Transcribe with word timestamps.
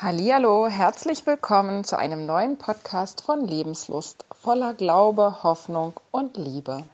Hallihallo, 0.00 0.68
herzlich 0.68 1.26
willkommen 1.26 1.82
zu 1.82 1.98
einem 1.98 2.24
neuen 2.24 2.56
Podcast 2.56 3.20
von 3.20 3.44
Lebenslust 3.44 4.24
voller 4.30 4.72
Glaube, 4.72 5.42
Hoffnung 5.42 5.98
und 6.12 6.36
Liebe. 6.36 6.84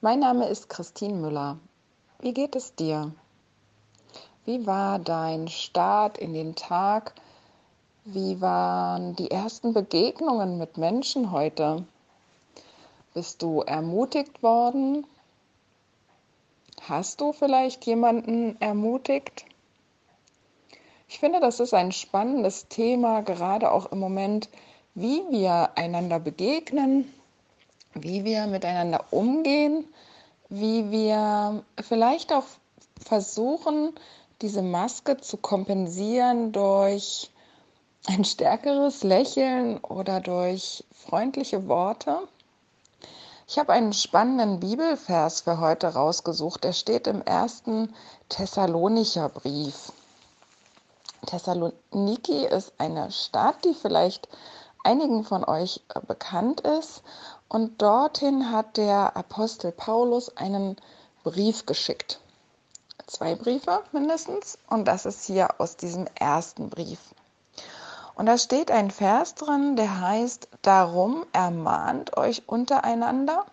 Mein 0.00 0.18
Name 0.18 0.48
ist 0.48 0.68
Christine 0.68 1.14
Müller. 1.14 1.56
Wie 2.18 2.34
geht 2.34 2.56
es 2.56 2.74
dir? 2.74 3.12
Wie 4.44 4.66
war 4.66 4.98
dein 4.98 5.46
Start 5.46 6.18
in 6.18 6.34
den 6.34 6.56
Tag? 6.56 7.14
Wie 8.04 8.40
waren 8.40 9.14
die 9.14 9.30
ersten 9.30 9.72
Begegnungen 9.72 10.58
mit 10.58 10.78
Menschen 10.78 11.30
heute? 11.30 11.84
Bist 13.14 13.40
du 13.40 13.60
ermutigt 13.60 14.42
worden? 14.42 15.06
Hast 16.88 17.20
du 17.20 17.32
vielleicht 17.32 17.86
jemanden 17.86 18.60
ermutigt? 18.60 19.44
Ich 21.08 21.20
finde, 21.20 21.40
das 21.40 21.60
ist 21.60 21.72
ein 21.72 21.92
spannendes 21.92 22.68
Thema, 22.68 23.22
gerade 23.22 23.70
auch 23.70 23.92
im 23.92 23.98
Moment, 23.98 24.48
wie 24.94 25.22
wir 25.30 25.70
einander 25.76 26.18
begegnen, 26.18 27.12
wie 27.94 28.24
wir 28.24 28.46
miteinander 28.46 29.04
umgehen, 29.10 29.84
wie 30.48 30.90
wir 30.90 31.62
vielleicht 31.80 32.32
auch 32.32 32.44
versuchen, 33.00 33.92
diese 34.42 34.62
Maske 34.62 35.16
zu 35.18 35.36
kompensieren 35.36 36.52
durch 36.52 37.30
ein 38.06 38.24
stärkeres 38.24 39.02
Lächeln 39.02 39.78
oder 39.78 40.20
durch 40.20 40.84
freundliche 40.92 41.68
Worte. 41.68 42.18
Ich 43.48 43.58
habe 43.58 43.72
einen 43.72 43.92
spannenden 43.92 44.60
Bibelvers 44.60 45.42
für 45.42 45.60
heute 45.60 45.94
rausgesucht. 45.94 46.64
Der 46.64 46.72
steht 46.72 47.06
im 47.06 47.22
ersten 47.22 47.94
Thessalonicher 48.28 49.28
Brief. 49.28 49.92
Thessaloniki 51.26 52.46
ist 52.46 52.72
eine 52.78 53.10
Stadt, 53.10 53.64
die 53.64 53.74
vielleicht 53.74 54.28
einigen 54.84 55.24
von 55.24 55.44
euch 55.44 55.82
äh, 55.94 56.00
bekannt 56.00 56.60
ist. 56.62 57.02
Und 57.48 57.82
dorthin 57.82 58.50
hat 58.50 58.76
der 58.76 59.16
Apostel 59.16 59.72
Paulus 59.72 60.36
einen 60.36 60.76
Brief 61.22 61.66
geschickt. 61.66 62.20
Zwei 63.06 63.34
Briefe 63.34 63.82
mindestens. 63.92 64.58
Und 64.68 64.86
das 64.86 65.06
ist 65.06 65.24
hier 65.24 65.60
aus 65.60 65.76
diesem 65.76 66.06
ersten 66.14 66.70
Brief. 66.70 67.00
Und 68.14 68.26
da 68.26 68.38
steht 68.38 68.70
ein 68.70 68.90
Vers 68.90 69.34
drin, 69.34 69.76
der 69.76 70.00
heißt, 70.00 70.48
darum 70.62 71.26
ermahnt 71.32 72.16
euch 72.16 72.42
untereinander 72.48 73.44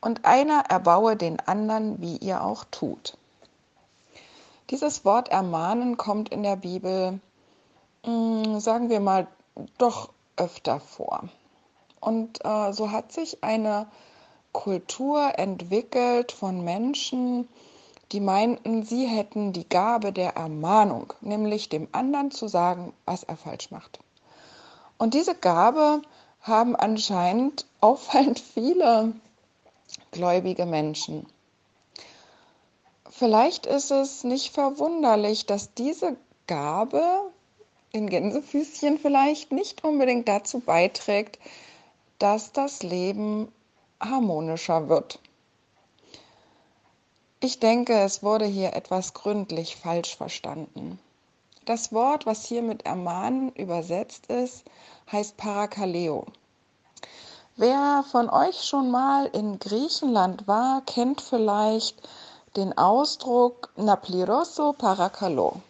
und 0.00 0.24
einer 0.24 0.64
erbaue 0.70 1.16
den 1.16 1.38
anderen, 1.40 2.00
wie 2.00 2.16
ihr 2.16 2.42
auch 2.42 2.64
tut. 2.70 3.16
Dieses 4.70 5.04
Wort 5.04 5.28
ermahnen 5.28 5.96
kommt 5.96 6.30
in 6.30 6.42
der 6.42 6.56
Bibel, 6.56 7.20
hm, 8.04 8.60
sagen 8.60 8.88
wir 8.88 9.00
mal, 9.00 9.26
doch 9.78 10.10
öfter 10.36 10.80
vor. 10.80 11.28
Und 12.00 12.44
äh, 12.44 12.72
so 12.72 12.90
hat 12.90 13.12
sich 13.12 13.42
eine 13.44 13.86
Kultur 14.52 15.38
entwickelt 15.38 16.32
von 16.32 16.64
Menschen, 16.64 17.48
die 18.12 18.20
meinten, 18.20 18.84
sie 18.84 19.06
hätten 19.06 19.52
die 19.52 19.68
Gabe 19.68 20.12
der 20.12 20.36
Ermahnung, 20.36 21.12
nämlich 21.20 21.68
dem 21.68 21.88
anderen 21.92 22.30
zu 22.30 22.48
sagen, 22.48 22.92
was 23.04 23.24
er 23.24 23.36
falsch 23.36 23.70
macht. 23.70 23.98
Und 24.98 25.14
diese 25.14 25.34
Gabe 25.34 26.02
haben 26.40 26.76
anscheinend 26.76 27.66
auffallend 27.80 28.38
viele 28.38 29.12
gläubige 30.12 30.66
Menschen. 30.66 31.26
Vielleicht 33.16 33.66
ist 33.66 33.92
es 33.92 34.24
nicht 34.24 34.52
verwunderlich, 34.52 35.46
dass 35.46 35.72
diese 35.72 36.16
Gabe 36.48 37.30
in 37.92 38.10
Gänsefüßchen 38.10 38.98
vielleicht 38.98 39.52
nicht 39.52 39.84
unbedingt 39.84 40.26
dazu 40.26 40.58
beiträgt, 40.58 41.38
dass 42.18 42.50
das 42.50 42.82
Leben 42.82 43.52
harmonischer 44.00 44.88
wird. 44.88 45.20
Ich 47.38 47.60
denke, 47.60 48.00
es 48.00 48.24
wurde 48.24 48.46
hier 48.46 48.72
etwas 48.72 49.14
gründlich 49.14 49.76
falsch 49.76 50.16
verstanden. 50.16 50.98
Das 51.66 51.92
Wort, 51.92 52.26
was 52.26 52.44
hier 52.44 52.62
mit 52.62 52.84
ermahnen 52.84 53.52
übersetzt 53.52 54.26
ist, 54.26 54.64
heißt 55.12 55.36
Parakaleo. 55.36 56.26
Wer 57.54 58.04
von 58.10 58.28
euch 58.28 58.64
schon 58.64 58.90
mal 58.90 59.26
in 59.26 59.60
Griechenland 59.60 60.48
war, 60.48 60.82
kennt 60.84 61.20
vielleicht 61.20 62.02
den 62.56 62.76
Ausdruck 62.76 63.72
Napliroso 63.76 64.72
Paracalo. 64.72 65.60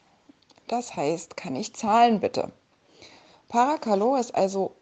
Das 0.68 0.94
heißt, 0.96 1.36
kann 1.36 1.56
ich 1.56 1.74
zahlen 1.74 2.20
bitte? 2.20 2.52
Paracalo 3.48 4.16
ist 4.16 4.34
also 4.34 4.72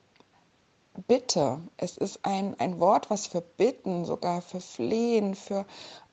Bitte. 1.07 1.59
Es 1.79 1.97
ist 1.97 2.21
ein, 2.23 2.55
ein 2.61 2.79
Wort, 2.79 3.09
was 3.09 3.27
für 3.27 3.41
Bitten, 3.41 4.05
sogar 4.05 4.43
für 4.43 4.61
Flehen, 4.61 5.35
für 5.35 5.65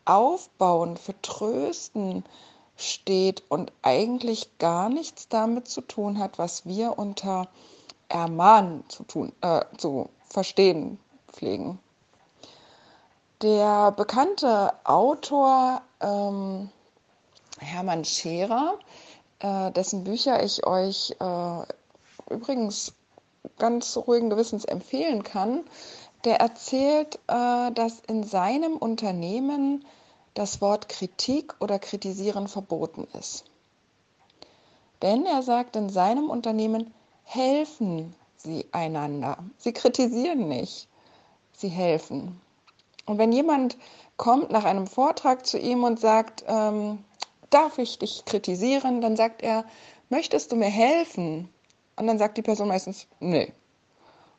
Aufbauen, 0.05 0.95
für 0.95 1.21
Trösten 1.21 2.23
steht 2.77 3.43
und 3.49 3.73
eigentlich 3.81 4.57
gar 4.57 4.87
nichts 4.87 5.27
damit 5.27 5.67
zu 5.67 5.81
tun 5.81 6.17
hat, 6.17 6.37
was 6.39 6.65
wir 6.65 6.97
unter 6.97 7.49
Ermahnen 8.07 8.85
zu 8.87 9.03
tun, 9.03 9.33
äh, 9.41 9.65
zu 9.77 10.09
verstehen 10.29 10.97
pflegen. 11.27 11.79
Der 13.41 13.93
bekannte 13.93 14.73
Autor 14.83 15.81
ähm, 16.01 16.69
Hermann 17.57 18.03
Scherer, 18.03 18.77
äh, 19.39 19.71
dessen 19.71 20.03
Bücher 20.03 20.43
ich 20.43 20.67
euch 20.67 21.15
äh, 21.21 22.33
übrigens 22.33 22.93
ganz 23.57 23.95
ruhigen 23.95 24.29
Gewissens 24.29 24.65
empfehlen 24.65 25.23
kann, 25.23 25.63
der 26.25 26.41
erzählt, 26.41 27.15
äh, 27.27 27.71
dass 27.71 28.01
in 28.07 28.25
seinem 28.25 28.75
Unternehmen 28.75 29.85
das 30.33 30.59
Wort 30.59 30.89
Kritik 30.89 31.55
oder 31.61 31.79
Kritisieren 31.79 32.49
verboten 32.49 33.07
ist. 33.17 33.45
Denn 35.01 35.25
er 35.25 35.43
sagt, 35.43 35.77
in 35.77 35.87
seinem 35.87 36.29
Unternehmen 36.29 36.93
helfen 37.23 38.13
sie 38.35 38.65
einander. 38.73 39.37
Sie 39.57 39.71
kritisieren 39.71 40.49
nicht, 40.49 40.89
sie 41.53 41.69
helfen. 41.69 42.41
Und 43.09 43.17
wenn 43.17 43.31
jemand 43.31 43.75
kommt 44.17 44.51
nach 44.51 44.65
einem 44.65 44.85
Vortrag 44.85 45.43
zu 45.43 45.57
ihm 45.57 45.83
und 45.83 45.99
sagt, 45.99 46.43
ähm, 46.47 47.03
darf 47.49 47.79
ich 47.79 47.97
dich 47.97 48.23
kritisieren, 48.25 49.01
dann 49.01 49.15
sagt 49.15 49.41
er, 49.41 49.65
möchtest 50.09 50.51
du 50.51 50.55
mir 50.55 50.69
helfen? 50.69 51.49
Und 51.95 52.05
dann 52.05 52.19
sagt 52.19 52.37
die 52.37 52.43
Person 52.43 52.67
meistens, 52.67 53.07
nee. 53.19 53.51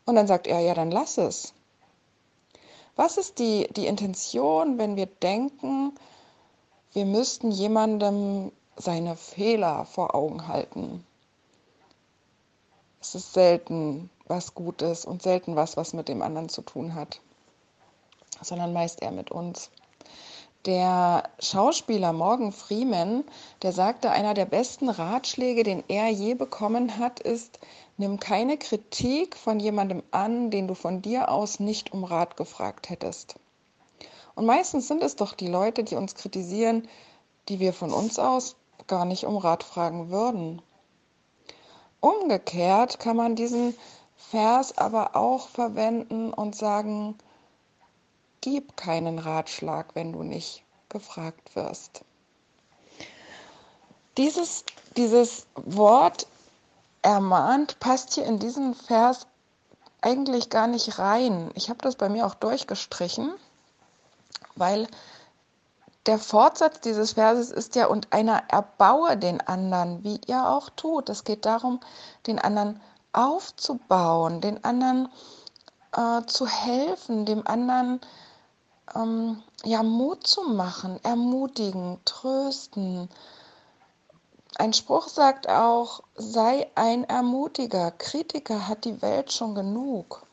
Und 0.04 0.14
dann 0.14 0.28
sagt 0.28 0.46
er, 0.46 0.60
ja, 0.60 0.74
dann 0.74 0.92
lass 0.92 1.18
es. 1.18 1.52
Was 2.94 3.16
ist 3.16 3.40
die, 3.40 3.66
die 3.72 3.88
Intention, 3.88 4.78
wenn 4.78 4.94
wir 4.94 5.06
denken, 5.06 5.92
wir 6.92 7.06
müssten 7.06 7.50
jemandem 7.50 8.52
seine 8.76 9.16
Fehler 9.16 9.84
vor 9.84 10.14
Augen 10.14 10.46
halten? 10.46 11.04
Es 13.00 13.16
ist 13.16 13.32
selten 13.32 14.10
was 14.26 14.54
Gutes 14.54 15.04
und 15.04 15.22
selten 15.22 15.56
was, 15.56 15.76
was 15.76 15.92
mit 15.92 16.06
dem 16.06 16.22
anderen 16.22 16.48
zu 16.48 16.62
tun 16.62 16.94
hat 16.94 17.20
sondern 18.42 18.72
meist 18.72 19.02
er 19.02 19.10
mit 19.10 19.30
uns. 19.30 19.70
Der 20.66 21.22
Schauspieler 21.38 22.12
Morgan 22.12 22.52
Freeman, 22.52 23.24
der 23.62 23.72
sagte, 23.72 24.10
einer 24.10 24.34
der 24.34 24.44
besten 24.44 24.90
Ratschläge, 24.90 25.62
den 25.62 25.82
er 25.88 26.08
je 26.08 26.34
bekommen 26.34 26.98
hat, 26.98 27.18
ist, 27.20 27.60
nimm 27.96 28.20
keine 28.20 28.58
Kritik 28.58 29.36
von 29.36 29.58
jemandem 29.58 30.02
an, 30.10 30.50
den 30.50 30.68
du 30.68 30.74
von 30.74 31.00
dir 31.00 31.30
aus 31.30 31.60
nicht 31.60 31.94
um 31.94 32.04
Rat 32.04 32.36
gefragt 32.36 32.90
hättest. 32.90 33.36
Und 34.34 34.44
meistens 34.44 34.86
sind 34.86 35.02
es 35.02 35.16
doch 35.16 35.32
die 35.32 35.48
Leute, 35.48 35.82
die 35.82 35.96
uns 35.96 36.14
kritisieren, 36.14 36.88
die 37.48 37.58
wir 37.58 37.72
von 37.72 37.92
uns 37.92 38.18
aus 38.18 38.56
gar 38.86 39.06
nicht 39.06 39.24
um 39.24 39.38
Rat 39.38 39.64
fragen 39.64 40.10
würden. 40.10 40.60
Umgekehrt 42.00 42.98
kann 42.98 43.16
man 43.16 43.34
diesen 43.34 43.74
Vers 44.16 44.76
aber 44.76 45.16
auch 45.16 45.48
verwenden 45.48 46.32
und 46.32 46.54
sagen, 46.54 47.16
Gib 48.42 48.76
keinen 48.76 49.18
Ratschlag, 49.18 49.94
wenn 49.94 50.12
du 50.12 50.22
nicht 50.22 50.64
gefragt 50.88 51.54
wirst. 51.54 52.04
Dieses, 54.16 54.64
dieses 54.96 55.46
Wort 55.54 56.26
ermahnt 57.02 57.78
passt 57.80 58.14
hier 58.14 58.24
in 58.24 58.38
diesen 58.38 58.74
Vers 58.74 59.26
eigentlich 60.00 60.50
gar 60.50 60.66
nicht 60.66 60.98
rein. 60.98 61.50
Ich 61.54 61.68
habe 61.68 61.80
das 61.82 61.96
bei 61.96 62.08
mir 62.08 62.26
auch 62.26 62.34
durchgestrichen, 62.34 63.32
weil 64.56 64.88
der 66.06 66.18
Fortsatz 66.18 66.80
dieses 66.80 67.12
Verses 67.12 67.50
ist 67.50 67.74
ja, 67.76 67.86
und 67.86 68.12
einer 68.12 68.42
erbaue 68.48 69.16
den 69.16 69.40
anderen, 69.42 70.02
wie 70.02 70.20
ihr 70.26 70.48
auch 70.48 70.70
tut. 70.70 71.08
Es 71.08 71.24
geht 71.24 71.44
darum, 71.44 71.80
den 72.26 72.38
anderen 72.38 72.80
aufzubauen, 73.12 74.40
den 74.40 74.64
anderen 74.64 75.08
äh, 75.96 76.22
zu 76.26 76.46
helfen, 76.46 77.26
dem 77.26 77.46
anderen 77.46 78.00
ähm, 78.94 79.42
ja, 79.64 79.82
Mut 79.82 80.26
zu 80.26 80.42
machen, 80.42 80.98
ermutigen, 81.02 81.98
trösten, 82.04 83.08
ein 84.60 84.74
Spruch 84.74 85.08
sagt 85.08 85.48
auch, 85.48 86.02
sei 86.16 86.70
ein 86.74 87.04
Ermutiger. 87.04 87.92
Kritiker 87.92 88.68
hat 88.68 88.84
die 88.84 89.00
Welt 89.00 89.32
schon 89.32 89.54
genug. 89.54 90.26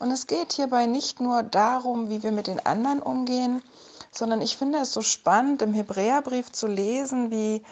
Und 0.00 0.10
es 0.10 0.26
geht 0.26 0.54
hierbei 0.54 0.86
nicht 0.86 1.20
nur 1.20 1.44
darum, 1.44 2.10
wie 2.10 2.24
wir 2.24 2.32
mit 2.32 2.48
den 2.48 2.64
anderen 2.66 3.00
umgehen, 3.00 3.62
sondern 4.10 4.40
ich 4.40 4.56
finde 4.56 4.78
es 4.78 4.92
so 4.92 5.02
spannend, 5.02 5.62
im 5.62 5.72
Hebräerbrief 5.72 6.50
zu 6.50 6.66
lesen, 6.66 7.30
wie 7.30 7.62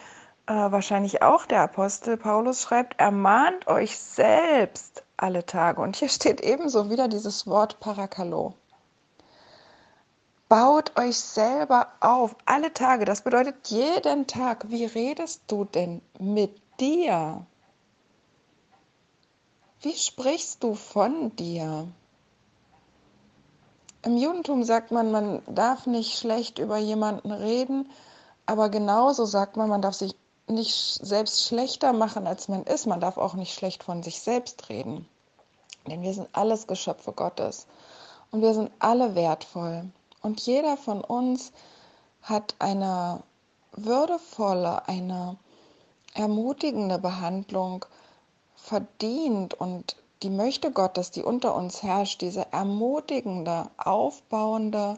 äh, 0.45 0.53
wahrscheinlich 0.53 1.21
auch 1.21 1.45
der 1.45 1.63
Apostel 1.63 2.15
Paulus 2.15 2.61
schreibt, 2.61 2.97
ermahnt 2.99 3.67
euch 3.67 3.99
selbst 3.99 5.03
alle 5.17 5.45
Tage. 5.45 5.81
Und 5.81 5.97
hier 5.97 6.07
steht 6.07 6.39
ebenso 6.39 6.89
wieder 6.89 7.09
dieses 7.09 7.45
Wort 7.45 7.81
Parakalo. 7.81 8.53
Baut 10.51 10.99
euch 10.99 11.17
selber 11.17 11.87
auf, 12.01 12.35
alle 12.45 12.73
Tage. 12.73 13.05
Das 13.05 13.21
bedeutet 13.21 13.69
jeden 13.69 14.27
Tag. 14.27 14.69
Wie 14.69 14.83
redest 14.83 15.43
du 15.47 15.63
denn 15.63 16.01
mit 16.19 16.61
dir? 16.77 17.45
Wie 19.79 19.93
sprichst 19.93 20.61
du 20.61 20.73
von 20.75 21.33
dir? 21.37 21.87
Im 24.01 24.17
Judentum 24.17 24.65
sagt 24.65 24.91
man, 24.91 25.13
man 25.13 25.41
darf 25.45 25.85
nicht 25.85 26.19
schlecht 26.19 26.59
über 26.59 26.77
jemanden 26.77 27.31
reden, 27.31 27.89
aber 28.45 28.67
genauso 28.67 29.23
sagt 29.23 29.55
man, 29.55 29.69
man 29.69 29.81
darf 29.81 29.95
sich 29.95 30.17
nicht 30.47 30.99
selbst 31.01 31.47
schlechter 31.47 31.93
machen, 31.93 32.27
als 32.27 32.49
man 32.49 32.63
ist. 32.63 32.87
Man 32.87 32.99
darf 32.99 33.17
auch 33.17 33.35
nicht 33.35 33.53
schlecht 33.53 33.83
von 33.83 34.03
sich 34.03 34.19
selbst 34.19 34.67
reden. 34.67 35.07
Denn 35.87 36.01
wir 36.01 36.13
sind 36.13 36.27
alles 36.33 36.67
Geschöpfe 36.67 37.13
Gottes 37.13 37.67
und 38.31 38.41
wir 38.41 38.53
sind 38.53 38.69
alle 38.79 39.15
wertvoll. 39.15 39.89
Und 40.21 40.39
jeder 40.41 40.77
von 40.77 41.03
uns 41.03 41.51
hat 42.21 42.55
eine 42.59 43.23
würdevolle, 43.73 44.87
eine 44.87 45.37
ermutigende 46.13 46.99
Behandlung 46.99 47.85
verdient 48.55 49.53
und 49.53 49.95
die 50.21 50.29
möchte 50.29 50.71
Gott, 50.71 50.97
dass 50.97 51.09
die 51.09 51.23
unter 51.23 51.55
uns 51.55 51.81
herrscht, 51.81 52.21
diese 52.21 52.51
ermutigende, 52.51 53.71
aufbauende 53.77 54.97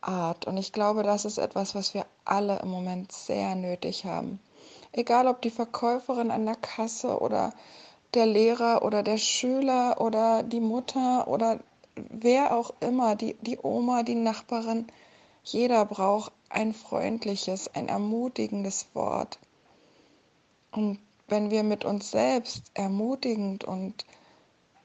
Art. 0.00 0.46
Und 0.46 0.56
ich 0.56 0.72
glaube, 0.72 1.02
das 1.02 1.26
ist 1.26 1.36
etwas, 1.36 1.74
was 1.74 1.92
wir 1.92 2.06
alle 2.24 2.58
im 2.60 2.70
Moment 2.70 3.12
sehr 3.12 3.54
nötig 3.54 4.06
haben. 4.06 4.40
Egal 4.92 5.26
ob 5.26 5.42
die 5.42 5.50
Verkäuferin 5.50 6.30
an 6.30 6.46
der 6.46 6.56
Kasse 6.56 7.20
oder 7.20 7.52
der 8.14 8.26
Lehrer 8.26 8.82
oder 8.82 9.02
der 9.02 9.18
Schüler 9.18 10.00
oder 10.00 10.42
die 10.42 10.60
Mutter 10.60 11.28
oder 11.28 11.58
wer 11.96 12.56
auch 12.56 12.74
immer, 12.80 13.16
die, 13.16 13.34
die 13.40 13.58
Oma, 13.58 14.02
die 14.02 14.14
Nachbarin, 14.14 14.86
jeder 15.42 15.84
braucht 15.84 16.32
ein 16.48 16.72
freundliches, 16.72 17.68
ein 17.74 17.88
ermutigendes 17.88 18.86
Wort. 18.94 19.38
Und 20.70 20.98
wenn 21.28 21.50
wir 21.50 21.62
mit 21.62 21.84
uns 21.84 22.10
selbst 22.10 22.70
ermutigend 22.74 23.64
und 23.64 24.04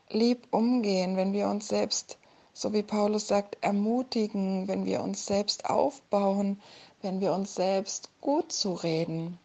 lieb 0.10 0.48
umgehen, 0.52 1.18
wenn 1.18 1.34
wir 1.34 1.48
uns 1.48 1.68
selbst, 1.68 2.18
so 2.54 2.74
wie 2.74 2.84
Paulus 2.84 3.28
sagt, 3.28 3.58
ermutigen, 3.62 4.68
wenn 4.68 4.86
wir 4.86 5.02
uns 5.02 5.26
selbst 5.26 5.70
aufbauen, 5.70 6.62
wenn 7.02 7.22
wir 7.22 7.34
uns 7.34 7.56
selbst 7.56 8.10
gut 8.22 8.52
zureden, 8.52 9.38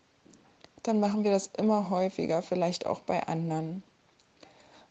dann 0.83 1.01
machen 1.01 1.25
wir 1.25 1.31
das 1.31 1.51
immer 1.57 1.91
häufiger, 1.91 2.43
vielleicht 2.43 2.87
auch 2.87 3.01
bei 3.01 3.27
anderen. 3.27 3.83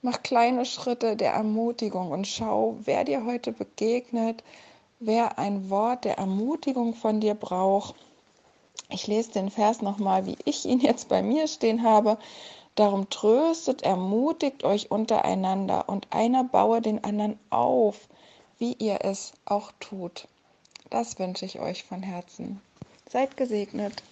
Mach 0.05 0.21
kleine 0.21 0.65
Schritte 0.65 1.15
der 1.15 1.31
Ermutigung 1.31 2.11
und 2.11 2.27
schau, 2.27 2.75
wer 2.83 3.05
dir 3.05 3.23
heute 3.23 3.53
begegnet, 3.53 4.43
wer 4.99 5.39
ein 5.39 5.69
Wort 5.69 6.03
der 6.03 6.17
Ermutigung 6.17 6.93
von 6.93 7.21
dir 7.21 7.35
braucht. 7.35 7.95
Ich 8.89 9.07
lese 9.07 9.31
den 9.31 9.49
Vers 9.49 9.81
nochmal, 9.81 10.25
wie 10.25 10.35
ich 10.43 10.65
ihn 10.65 10.81
jetzt 10.81 11.07
bei 11.07 11.23
mir 11.23 11.47
stehen 11.47 11.83
habe. 11.83 12.17
Darum 12.75 13.09
tröstet, 13.09 13.83
ermutigt 13.83 14.65
euch 14.65 14.91
untereinander 14.91 15.87
und 15.87 16.07
einer 16.09 16.43
baue 16.43 16.81
den 16.81 17.01
anderen 17.01 17.39
auf, 17.49 18.09
wie 18.57 18.73
ihr 18.73 19.05
es 19.05 19.31
auch 19.45 19.71
tut. 19.79 20.27
Das 20.89 21.17
wünsche 21.17 21.45
ich 21.45 21.61
euch 21.61 21.85
von 21.85 22.03
Herzen. 22.03 22.59
Seid 23.09 23.37
gesegnet. 23.37 24.03